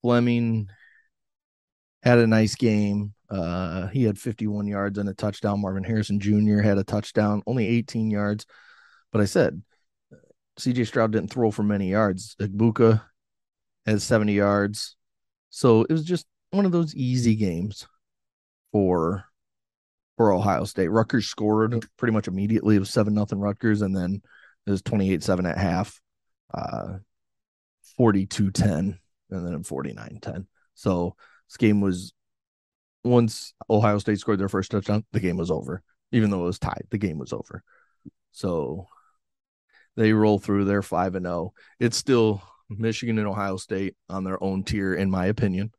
Fleming 0.03 0.69
had 2.03 2.19
a 2.19 2.27
nice 2.27 2.55
game. 2.55 3.15
Uh, 3.31 3.89
he 3.89 4.05
had 4.05 4.19
51 4.19 4.67
yards 4.67 4.99
and 4.99 5.09
a 5.09 5.15
touchdown. 5.15 5.61
Marvin 5.61 5.85
Harrison 5.85 6.21
Jr. 6.21 6.61
had 6.61 6.79
a 6.79 6.85
touchdown, 6.85 7.43
only 7.47 7.67
18 7.67 8.11
yards. 8.11 8.47
But 9.13 9.21
I 9.21 9.27
said, 9.27 9.63
CJ 10.59 10.87
Stroud 10.87 11.13
didn't 11.13 11.31
throw 11.31 11.51
for 11.51 11.63
many 11.63 11.91
yards. 11.91 12.37
Egbuka 12.41 13.03
had 13.87 14.03
70 14.03 14.33
yards. 14.33 14.97
So 15.51 15.83
it 15.83 15.93
was 15.93 16.05
just 16.05 16.27
one 16.51 16.67
of 16.67 16.73
those 16.73 16.95
easy 16.95 17.37
games 17.37 17.87
for 18.73 19.25
for 20.17 20.33
Ohio 20.33 20.65
State. 20.65 20.89
Rutgers 20.89 21.27
scored 21.27 21.87
pretty 21.97 22.13
much 22.13 22.29
immediately. 22.29 22.77
It 22.77 22.81
was 22.81 22.91
7 22.91 23.15
nothing 23.15 23.39
Rutgers, 23.39 23.83
and 23.83 23.97
then 23.97 24.21
it 24.67 24.71
was 24.71 24.83
28 24.83 25.23
7 25.23 25.47
at 25.47 25.57
half, 25.57 26.01
uh, 26.53 26.99
42 27.97 28.51
10, 28.51 28.99
and 29.31 29.47
then 29.47 29.63
49 29.63 30.19
10. 30.21 30.47
So 30.75 31.15
this 31.49 31.57
game 31.57 31.81
was 31.81 32.13
once 33.05 33.55
Ohio 33.71 33.99
State 33.99 34.19
scored 34.19 34.41
their 34.41 34.49
first 34.49 34.71
touchdown, 34.71 35.05
the 35.13 35.21
game 35.21 35.37
was 35.37 35.51
over. 35.51 35.83
Even 36.11 36.31
though 36.31 36.43
it 36.43 36.47
was 36.47 36.59
tied, 36.59 36.87
the 36.91 36.99
game 36.99 37.19
was 37.19 37.33
over. 37.33 37.63
So 38.33 38.89
they 39.99 40.13
roll 40.13 40.39
through. 40.39 40.65
They're 40.65 40.81
five 40.81 41.17
and 41.17 41.27
zero. 41.27 41.53
Oh. 41.53 41.55
It's 41.81 41.97
still 41.97 42.41
Michigan 42.71 43.19
and 43.19 43.27
Ohio 43.27 43.57
State 43.57 43.97
on 44.09 44.25
their 44.25 44.43
own 44.43 44.63
tier, 44.63 44.95
in 44.95 45.11
my 45.11 45.27
opinion. 45.27 45.73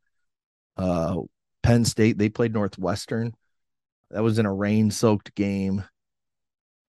Uh, 0.76 1.22
Penn 1.64 1.86
State 1.86 2.18
they 2.18 2.30
played 2.30 2.54
Northwestern. 2.54 3.34
That 4.12 4.24
was 4.24 4.38
in 4.38 4.46
a 4.46 4.54
rain-soaked 4.54 5.34
game. 5.36 5.86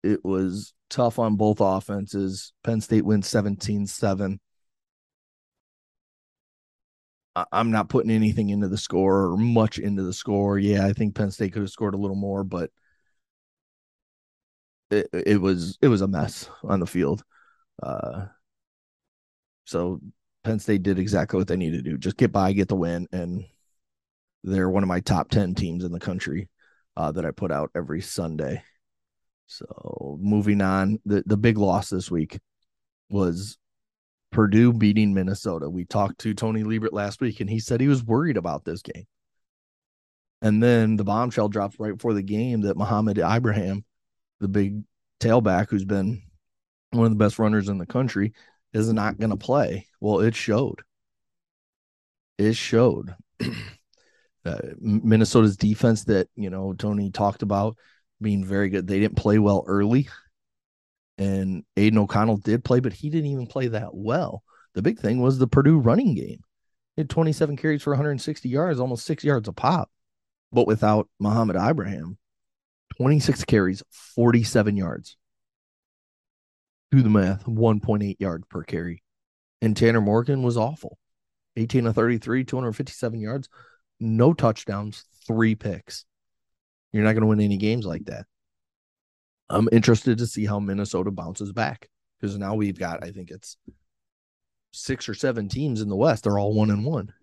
It 0.04 0.24
was 0.24 0.74
tough 0.90 1.20
on 1.20 1.36
both 1.36 1.58
offenses. 1.60 2.54
Penn 2.64 2.80
State 2.80 3.04
wins 3.04 3.28
17-7. 3.28 4.40
I'm 7.52 7.72
not 7.72 7.90
putting 7.90 8.12
anything 8.12 8.50
into 8.50 8.68
the 8.68 8.78
score 8.78 9.32
or 9.32 9.38
much 9.38 9.80
into 9.80 10.04
the 10.04 10.14
score. 10.14 10.58
Yeah, 10.58 10.86
I 10.86 10.94
think 10.94 11.14
Penn 11.14 11.32
State 11.32 11.54
could 11.54 11.62
have 11.62 11.72
scored 11.72 11.94
a 11.94 11.98
little 11.98 12.16
more, 12.16 12.44
but 12.44 12.72
it, 14.92 15.10
it 15.14 15.42
was 15.42 15.78
it 15.82 15.88
was 15.88 16.02
a 16.02 16.08
mess 16.08 16.50
on 16.64 16.80
the 16.80 16.88
field. 16.88 17.24
Uh, 17.82 18.26
so 19.66 20.00
Penn 20.44 20.60
State 20.60 20.84
did 20.84 21.00
exactly 21.00 21.38
what 21.38 21.48
they 21.48 21.58
needed 21.58 21.84
to 21.84 21.92
do: 21.92 21.98
just 21.98 22.18
get 22.18 22.32
by, 22.32 22.54
get 22.54 22.68
the 22.68 22.76
win, 22.76 23.08
and 23.12 23.46
they're 24.44 24.70
one 24.70 24.84
of 24.84 24.90
my 24.90 25.00
top 25.00 25.30
ten 25.30 25.56
teams 25.56 25.84
in 25.84 25.92
the 25.92 26.00
country 26.00 26.50
uh, 26.96 27.12
that 27.12 27.26
I 27.26 27.32
put 27.32 27.52
out 27.52 27.72
every 27.76 28.02
Sunday. 28.02 28.64
So 29.48 30.18
moving 30.22 30.62
on, 30.62 31.00
the 31.06 31.24
the 31.26 31.38
big 31.38 31.58
loss 31.58 31.90
this 31.90 32.10
week 32.12 32.40
was 33.10 33.58
Purdue 34.32 34.74
beating 34.74 35.14
Minnesota. 35.14 35.70
We 35.70 35.86
talked 35.86 36.20
to 36.20 36.34
Tony 36.34 36.64
Liebert 36.64 36.94
last 36.94 37.22
week, 37.22 37.40
and 37.40 37.50
he 37.50 37.60
said 37.60 37.80
he 37.80 37.88
was 37.88 38.04
worried 38.04 38.38
about 38.38 38.66
this 38.66 38.82
game. 38.82 39.06
And 40.42 40.62
then 40.62 40.98
the 40.98 41.04
bombshell 41.04 41.50
drops 41.50 41.80
right 41.80 41.94
before 41.94 42.14
the 42.14 42.22
game 42.22 42.62
that 42.62 42.78
Mohamed 42.78 43.18
Ibrahim 43.18 43.86
the 44.40 44.48
big 44.48 44.84
tailback 45.20 45.70
who's 45.70 45.86
been 45.86 46.22
one 46.92 47.06
of 47.06 47.12
the 47.12 47.24
best 47.24 47.40
runners 47.40 47.70
in 47.70 47.78
the 47.78 47.86
country 47.86 48.34
is 48.74 48.92
not 48.92 49.20
going 49.20 49.30
to 49.32 49.38
play. 49.38 49.88
Well, 50.00 50.20
it 50.20 50.36
showed. 50.36 50.82
It 52.38 52.54
showed. 52.56 53.16
uh, 54.46 54.58
Minnesota's 54.80 55.58
defense 55.58 56.06
that, 56.06 56.28
you 56.36 56.50
know, 56.50 56.74
Tony 56.74 57.12
talked 57.12 57.42
about 57.42 57.78
being 58.22 58.44
very 58.44 58.70
good. 58.70 58.88
They 58.88 59.00
didn't 59.00 59.18
play 59.18 59.40
well 59.40 59.64
early. 59.68 60.10
And 61.18 61.64
Aidan 61.76 62.00
O'Connell 62.00 62.38
did 62.38 62.64
play, 62.64 62.80
but 62.80 62.94
he 62.94 63.10
didn't 63.10 63.32
even 63.32 63.48
play 63.48 63.68
that 63.68 63.94
well. 63.94 64.44
The 64.76 64.84
big 64.84 65.00
thing 65.00 65.20
was 65.20 65.40
the 65.40 65.48
Purdue 65.48 65.80
running 65.80 66.14
game. 66.14 66.42
He 66.96 67.02
had 67.02 67.10
27 67.10 67.58
carries 67.58 67.82
for 67.82 67.92
160 67.92 68.48
yards, 68.48 68.80
almost 68.80 69.06
six 69.06 69.24
yards 69.24 69.48
a 69.48 69.54
pop. 69.54 69.90
But 70.52 70.68
without 70.68 71.10
Mohamed 71.20 71.56
Ibrahim, 71.56 72.18
26 72.98 73.46
carries, 73.46 73.84
47 73.92 74.78
yards. 74.78 75.18
Do 76.92 77.02
the 77.02 77.10
math, 77.10 77.46
1.8 77.46 78.16
yards 78.20 78.46
per 78.50 78.64
carry. 78.64 79.04
And 79.62 79.76
Tanner 79.76 80.02
Morgan 80.02 80.44
was 80.44 80.58
awful. 80.58 80.98
18 81.58 81.86
to 81.86 81.94
33, 81.94 82.44
257 82.44 83.20
yards, 83.20 83.50
no 84.00 84.34
touchdowns, 84.34 85.04
three 85.26 85.56
picks. 85.56 86.06
You're 86.94 87.04
not 87.04 87.14
going 87.14 87.22
to 87.22 87.28
win 87.28 87.42
any 87.42 87.58
games 87.58 87.86
like 87.86 88.06
that. 88.06 88.26
I'm 89.50 89.68
interested 89.72 90.20
to 90.20 90.28
see 90.28 90.46
how 90.46 90.60
Minnesota 90.60 91.12
bounces 91.12 91.52
back 91.52 91.90
because 92.20 92.38
now 92.38 92.56
we've 92.56 92.78
got, 92.78 93.04
I 93.04 93.12
think 93.12 93.32
it's 93.32 93.58
six 94.72 95.10
or 95.10 95.14
seven 95.14 95.50
teams 95.50 95.82
in 95.82 95.90
the 95.90 95.96
West. 95.96 96.24
They're 96.24 96.38
all 96.38 96.54
one 96.54 96.70
and 96.70 96.86
one. 96.86 97.14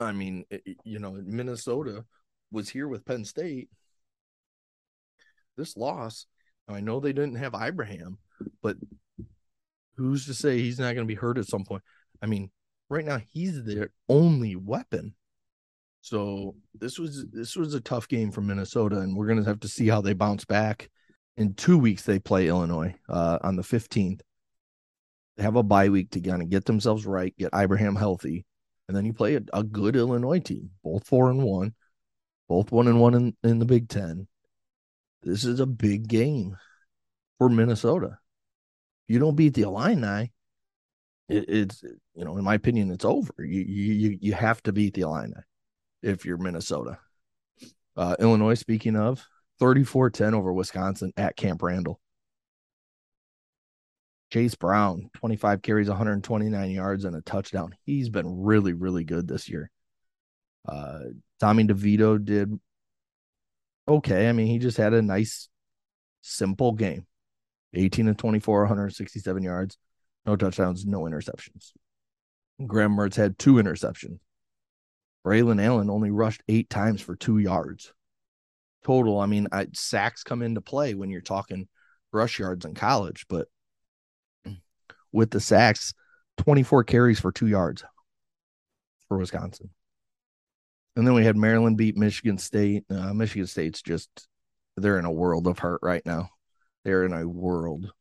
I 0.00 0.12
mean, 0.12 0.44
eh, 0.50 0.58
eh, 0.66 0.74
you 0.84 1.00
know, 1.00 1.12
Minnesota 1.12 2.04
was 2.50 2.68
here 2.68 2.88
with 2.88 3.04
Penn 3.04 3.24
State, 3.24 3.68
this 5.56 5.76
loss, 5.76 6.26
I 6.68 6.80
know 6.80 7.00
they 7.00 7.12
didn't 7.12 7.36
have 7.36 7.54
Ibrahim, 7.54 8.18
but 8.62 8.76
who's 9.96 10.26
to 10.26 10.34
say 10.34 10.58
he's 10.58 10.78
not 10.78 10.94
going 10.94 11.06
to 11.06 11.12
be 11.12 11.14
hurt 11.14 11.38
at 11.38 11.48
some 11.48 11.64
point? 11.64 11.82
I 12.22 12.26
mean, 12.26 12.50
right 12.88 13.04
now 13.04 13.20
he's 13.32 13.64
their 13.64 13.90
only 14.08 14.56
weapon. 14.56 15.14
So 16.00 16.54
this 16.74 16.98
was 16.98 17.26
this 17.32 17.56
was 17.56 17.74
a 17.74 17.80
tough 17.80 18.08
game 18.08 18.30
for 18.30 18.40
Minnesota, 18.40 19.00
and 19.00 19.16
we're 19.16 19.26
going 19.26 19.42
to 19.42 19.48
have 19.48 19.60
to 19.60 19.68
see 19.68 19.88
how 19.88 20.00
they 20.00 20.14
bounce 20.14 20.44
back. 20.44 20.90
In 21.36 21.54
two 21.54 21.78
weeks, 21.78 22.02
they 22.02 22.18
play 22.18 22.48
Illinois 22.48 22.94
uh, 23.08 23.38
on 23.42 23.56
the 23.56 23.62
fifteenth. 23.62 24.22
They 25.36 25.42
have 25.42 25.56
a 25.56 25.62
bye 25.62 25.88
week 25.88 26.10
to 26.12 26.20
kind 26.20 26.42
of 26.42 26.50
get 26.50 26.64
themselves 26.64 27.06
right, 27.06 27.36
get 27.36 27.54
Ibrahim 27.54 27.96
healthy, 27.96 28.44
and 28.86 28.96
then 28.96 29.04
you 29.04 29.12
play 29.12 29.34
a, 29.36 29.42
a 29.52 29.62
good 29.62 29.96
Illinois 29.96 30.40
team, 30.40 30.70
both 30.82 31.06
four 31.06 31.30
and 31.30 31.42
one 31.42 31.74
both 32.48 32.72
one 32.72 32.88
and 32.88 33.00
one 33.00 33.14
in, 33.14 33.36
in 33.42 33.58
the 33.58 33.64
Big 33.64 33.88
Ten. 33.88 34.26
This 35.22 35.44
is 35.44 35.60
a 35.60 35.66
big 35.66 36.08
game 36.08 36.56
for 37.38 37.48
Minnesota. 37.48 38.18
If 39.06 39.14
you 39.14 39.18
don't 39.18 39.36
beat 39.36 39.54
the 39.54 39.62
Illini, 39.62 40.32
it, 41.28 41.44
it's 41.48 41.82
you 42.14 42.24
know, 42.24 42.36
in 42.36 42.44
my 42.44 42.54
opinion, 42.54 42.90
it's 42.90 43.04
over. 43.04 43.34
You 43.38 43.60
you 43.60 44.18
you 44.20 44.32
have 44.32 44.62
to 44.64 44.72
beat 44.72 44.94
the 44.94 45.02
Illini 45.02 45.34
if 46.02 46.24
you're 46.24 46.38
Minnesota. 46.38 46.98
Uh, 47.96 48.14
Illinois, 48.20 48.54
speaking 48.54 48.94
of, 48.94 49.26
34-10 49.60 50.32
over 50.32 50.52
Wisconsin 50.52 51.12
at 51.16 51.36
Camp 51.36 51.62
Randall. 51.62 52.00
Chase 54.32 54.54
Brown, 54.54 55.10
25 55.14 55.62
carries, 55.62 55.88
129 55.88 56.70
yards, 56.70 57.04
and 57.04 57.16
a 57.16 57.22
touchdown. 57.22 57.74
He's 57.84 58.08
been 58.08 58.42
really, 58.42 58.72
really 58.72 59.04
good 59.04 59.26
this 59.26 59.48
year. 59.48 59.70
Uh, 60.68 61.00
Tommy 61.40 61.64
DeVito 61.64 62.22
did 62.22 62.58
okay. 63.86 64.28
I 64.28 64.32
mean, 64.32 64.48
he 64.48 64.58
just 64.58 64.76
had 64.76 64.94
a 64.94 65.02
nice, 65.02 65.48
simple 66.20 66.72
game 66.72 67.06
18 67.74 68.06
to 68.06 68.14
24, 68.14 68.60
167 68.62 69.42
yards, 69.42 69.78
no 70.26 70.36
touchdowns, 70.36 70.84
no 70.84 71.00
interceptions. 71.02 71.72
Graham 72.66 72.96
Mertz 72.96 73.14
had 73.14 73.38
two 73.38 73.54
interceptions. 73.54 74.18
Braylon 75.24 75.62
Allen 75.62 75.90
only 75.90 76.10
rushed 76.10 76.42
eight 76.48 76.70
times 76.70 77.00
for 77.00 77.14
two 77.14 77.38
yards 77.38 77.92
total. 78.84 79.20
I 79.20 79.26
mean, 79.26 79.48
I, 79.52 79.66
sacks 79.74 80.22
come 80.22 80.42
into 80.42 80.60
play 80.60 80.94
when 80.94 81.10
you're 81.10 81.20
talking 81.20 81.68
rush 82.12 82.38
yards 82.38 82.64
in 82.64 82.74
college, 82.74 83.26
but 83.28 83.48
with 85.12 85.30
the 85.30 85.40
sacks, 85.40 85.92
24 86.38 86.84
carries 86.84 87.20
for 87.20 87.32
two 87.32 87.48
yards, 87.48 87.84
for 89.08 89.18
Wisconsin. 89.18 89.70
And 90.96 91.06
then 91.06 91.14
we 91.14 91.24
had 91.24 91.36
Maryland 91.36 91.76
beat 91.76 91.96
Michigan 91.96 92.38
State. 92.38 92.84
Uh, 92.90 93.14
Michigan 93.14 93.46
State's 93.46 93.82
just, 93.82 94.08
they're 94.76 94.98
in 94.98 95.04
a 95.04 95.12
world 95.12 95.46
of 95.46 95.58
hurt 95.58 95.80
right 95.82 96.04
now. 96.04 96.30
They're 96.84 97.04
in 97.04 97.12
a 97.12 97.26
world 97.26 97.92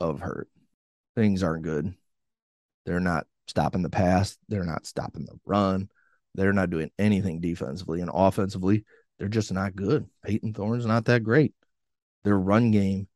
of 0.00 0.20
hurt. 0.20 0.48
Things 1.16 1.42
aren't 1.42 1.64
good. 1.64 1.94
They're 2.84 3.00
not 3.00 3.26
stopping 3.46 3.82
the 3.82 3.90
pass. 3.90 4.36
They're 4.48 4.64
not 4.64 4.86
stopping 4.86 5.24
the 5.24 5.38
run. 5.44 5.88
They're 6.34 6.52
not 6.52 6.70
doing 6.70 6.90
anything 6.98 7.40
defensively 7.40 8.00
and 8.00 8.10
offensively. 8.12 8.84
They're 9.18 9.28
just 9.28 9.52
not 9.52 9.74
good. 9.74 10.06
Payton 10.24 10.54
Thorne's 10.54 10.86
not 10.86 11.06
that 11.06 11.24
great. 11.24 11.54
Their 12.24 12.38
run 12.38 12.70
game 12.70 13.08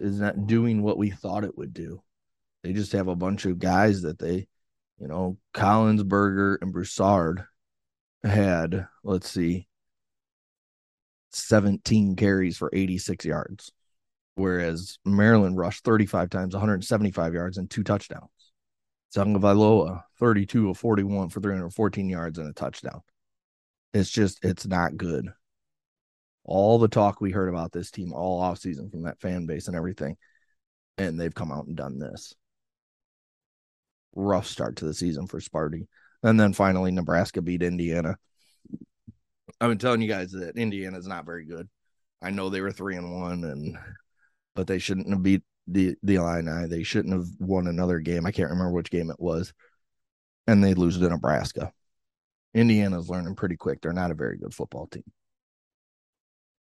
is 0.00 0.20
not 0.20 0.46
doing 0.46 0.82
what 0.82 0.98
we 0.98 1.10
thought 1.10 1.44
it 1.44 1.56
would 1.58 1.74
do. 1.74 2.02
They 2.62 2.72
just 2.72 2.92
have 2.92 3.08
a 3.08 3.16
bunch 3.16 3.44
of 3.44 3.58
guys 3.58 4.02
that 4.02 4.18
they, 4.18 4.46
you 4.98 5.08
know, 5.08 5.36
Collins, 5.52 6.02
Berger, 6.02 6.58
and 6.62 6.72
Broussard 6.72 7.44
had, 8.24 8.86
let's 9.02 9.28
see, 9.28 9.68
17 11.30 12.16
carries 12.16 12.56
for 12.56 12.70
86 12.72 13.24
yards, 13.24 13.72
whereas 14.34 14.98
Maryland 15.04 15.56
rushed 15.56 15.84
35 15.84 16.30
times, 16.30 16.54
175 16.54 17.34
yards, 17.34 17.58
and 17.58 17.70
two 17.70 17.82
touchdowns. 17.82 18.30
Tagovailoa, 19.14 20.04
32 20.18 20.70
of 20.70 20.78
41 20.78 21.28
for 21.28 21.40
314 21.40 22.08
yards 22.08 22.38
and 22.38 22.48
a 22.48 22.52
touchdown. 22.52 23.02
It's 23.92 24.10
just, 24.10 24.42
it's 24.42 24.66
not 24.66 24.96
good. 24.96 25.28
All 26.44 26.78
the 26.78 26.88
talk 26.88 27.20
we 27.20 27.30
heard 27.30 27.48
about 27.48 27.72
this 27.72 27.90
team 27.90 28.12
all 28.12 28.42
offseason 28.42 28.90
from 28.90 29.02
that 29.02 29.20
fan 29.20 29.46
base 29.46 29.68
and 29.68 29.76
everything, 29.76 30.16
and 30.98 31.20
they've 31.20 31.34
come 31.34 31.52
out 31.52 31.66
and 31.66 31.76
done 31.76 31.98
this. 31.98 32.34
Rough 34.14 34.46
start 34.46 34.76
to 34.76 34.84
the 34.84 34.94
season 34.94 35.26
for 35.26 35.40
Sparty. 35.40 35.86
And 36.22 36.38
then 36.38 36.52
finally, 36.52 36.90
Nebraska 36.90 37.42
beat 37.42 37.62
Indiana. 37.62 38.16
I've 39.60 39.68
been 39.68 39.78
telling 39.78 40.02
you 40.02 40.08
guys 40.08 40.32
that 40.32 40.56
Indiana's 40.56 41.06
not 41.06 41.26
very 41.26 41.44
good. 41.44 41.68
I 42.20 42.30
know 42.30 42.48
they 42.48 42.60
were 42.60 42.72
three 42.72 42.96
and 42.96 43.20
one, 43.20 43.44
and 43.44 43.76
but 44.54 44.66
they 44.66 44.78
shouldn't 44.78 45.08
have 45.10 45.22
beat 45.22 45.42
the 45.66 45.96
the 46.02 46.16
Illini. 46.16 46.66
They 46.68 46.82
shouldn't 46.82 47.14
have 47.14 47.26
won 47.38 47.66
another 47.66 47.98
game. 47.98 48.26
I 48.26 48.32
can't 48.32 48.50
remember 48.50 48.72
which 48.72 48.90
game 48.90 49.10
it 49.10 49.20
was, 49.20 49.52
and 50.46 50.62
they 50.62 50.74
lose 50.74 50.98
to 50.98 51.08
Nebraska. 51.08 51.72
Indiana's 52.54 53.08
learning 53.08 53.34
pretty 53.34 53.56
quick. 53.56 53.80
They're 53.80 53.92
not 53.92 54.10
a 54.10 54.14
very 54.14 54.36
good 54.36 54.54
football 54.54 54.86
team. 54.86 55.04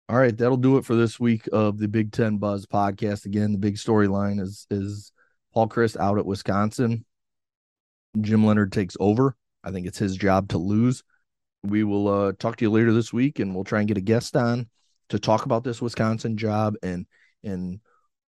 All 0.09 0.17
right, 0.17 0.35
that'll 0.35 0.57
do 0.57 0.77
it 0.77 0.85
for 0.85 0.95
this 0.95 1.19
week 1.19 1.47
of 1.51 1.77
the 1.77 1.87
Big 1.87 2.11
Ten 2.11 2.37
Buzz 2.37 2.65
podcast. 2.65 3.25
Again, 3.25 3.51
the 3.51 3.57
big 3.57 3.75
storyline 3.75 4.39
is 4.39 4.67
is 4.69 5.11
Paul 5.53 5.67
Chryst 5.67 5.97
out 5.97 6.17
at 6.17 6.25
Wisconsin. 6.25 7.05
Jim 8.19 8.45
Leonhard 8.45 8.71
takes 8.71 8.95
over. 8.99 9.35
I 9.63 9.71
think 9.71 9.87
it's 9.87 9.97
his 9.97 10.15
job 10.15 10.49
to 10.49 10.57
lose. 10.57 11.03
We 11.63 11.83
will 11.83 12.07
uh, 12.07 12.33
talk 12.37 12.57
to 12.57 12.65
you 12.65 12.71
later 12.71 12.91
this 12.91 13.13
week, 13.13 13.39
and 13.39 13.55
we'll 13.55 13.63
try 13.63 13.79
and 13.79 13.87
get 13.87 13.97
a 13.97 14.01
guest 14.01 14.35
on 14.35 14.67
to 15.09 15.19
talk 15.19 15.45
about 15.45 15.63
this 15.63 15.81
Wisconsin 15.81 16.37
job 16.37 16.75
and 16.83 17.05
and 17.43 17.79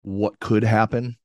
what 0.03 0.39
could 0.41 0.65
happen. 0.65 1.17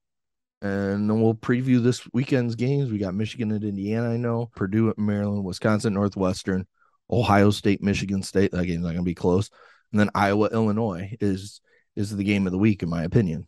And 0.62 1.10
then 1.10 1.22
we'll 1.22 1.36
preview 1.36 1.84
this 1.84 2.08
weekend's 2.14 2.56
games. 2.56 2.90
We 2.90 2.98
got 2.98 3.14
Michigan 3.14 3.52
and 3.52 3.64
Indiana, 3.64 4.12
I 4.12 4.18
know, 4.18 4.50
Purdue 4.56 4.90
at 4.90 4.98
Maryland, 4.98 5.44
Wisconsin, 5.44 5.94
Northwestern, 5.94 6.66
Ohio 7.12 7.50
State, 7.50 7.84
Michigan 7.84 8.24
State. 8.24 8.52
That 8.52 8.66
game's 8.66 8.84
not 8.84 8.94
going 8.94 8.98
to 8.98 9.04
be 9.04 9.14
close. 9.14 9.50
And 9.92 10.00
then 10.00 10.10
Iowa, 10.16 10.50
Illinois 10.52 11.16
is 11.20 11.62
is 11.96 12.16
the 12.16 12.24
game 12.24 12.48
of 12.48 12.52
the 12.52 12.58
week, 12.58 12.82
in 12.82 12.90
my 12.90 13.04
opinion. 13.04 13.48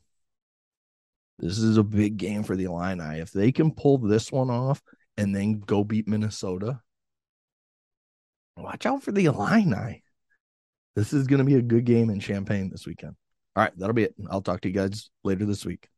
This 1.39 1.57
is 1.57 1.77
a 1.77 1.83
big 1.83 2.17
game 2.17 2.43
for 2.43 2.55
the 2.55 2.65
Illini. 2.65 3.19
If 3.19 3.31
they 3.31 3.51
can 3.51 3.71
pull 3.71 3.97
this 3.97 4.31
one 4.31 4.49
off 4.49 4.81
and 5.17 5.35
then 5.35 5.59
go 5.59 5.83
beat 5.83 6.07
Minnesota, 6.07 6.81
watch 8.57 8.85
out 8.85 9.03
for 9.03 9.11
the 9.11 9.25
Illini. 9.25 10.03
This 10.95 11.13
is 11.13 11.27
going 11.27 11.39
to 11.39 11.45
be 11.45 11.55
a 11.55 11.61
good 11.61 11.85
game 11.85 12.09
in 12.09 12.19
Champaign 12.19 12.69
this 12.69 12.87
weekend. 12.87 13.15
All 13.55 13.63
right, 13.63 13.77
that'll 13.77 13.93
be 13.93 14.03
it. 14.03 14.15
I'll 14.29 14.41
talk 14.41 14.61
to 14.61 14.67
you 14.67 14.73
guys 14.73 15.09
later 15.23 15.45
this 15.45 15.65
week. 15.65 15.89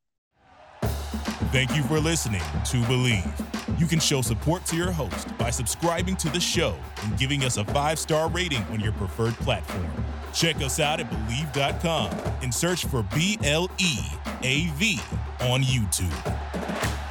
Thank 1.51 1.75
you 1.75 1.83
for 1.83 1.99
listening 1.99 2.41
to 2.41 2.77
Bleav. 2.83 3.79
You 3.79 3.85
can 3.85 3.99
show 3.99 4.21
support 4.21 4.65
to 4.65 4.75
your 4.75 4.91
host 4.91 5.35
by 5.37 5.49
subscribing 5.49 6.15
to 6.17 6.29
the 6.29 6.39
show 6.39 6.75
and 7.03 7.17
giving 7.17 7.43
us 7.43 7.57
a 7.57 7.65
five 7.65 7.99
star 7.99 8.29
rating 8.29 8.63
on 8.63 8.79
your 8.79 8.91
preferred 8.93 9.33
platform. 9.35 9.87
Check 10.33 10.57
us 10.57 10.79
out 10.79 10.99
at 10.99 11.09
Bleav.com 11.09 12.11
and 12.41 12.53
search 12.53 12.85
for 12.85 13.03
B 13.15 13.39
L 13.43 13.69
E 13.79 13.97
A 14.43 14.67
V 14.75 14.99
on 15.41 15.61
YouTube. 15.61 17.06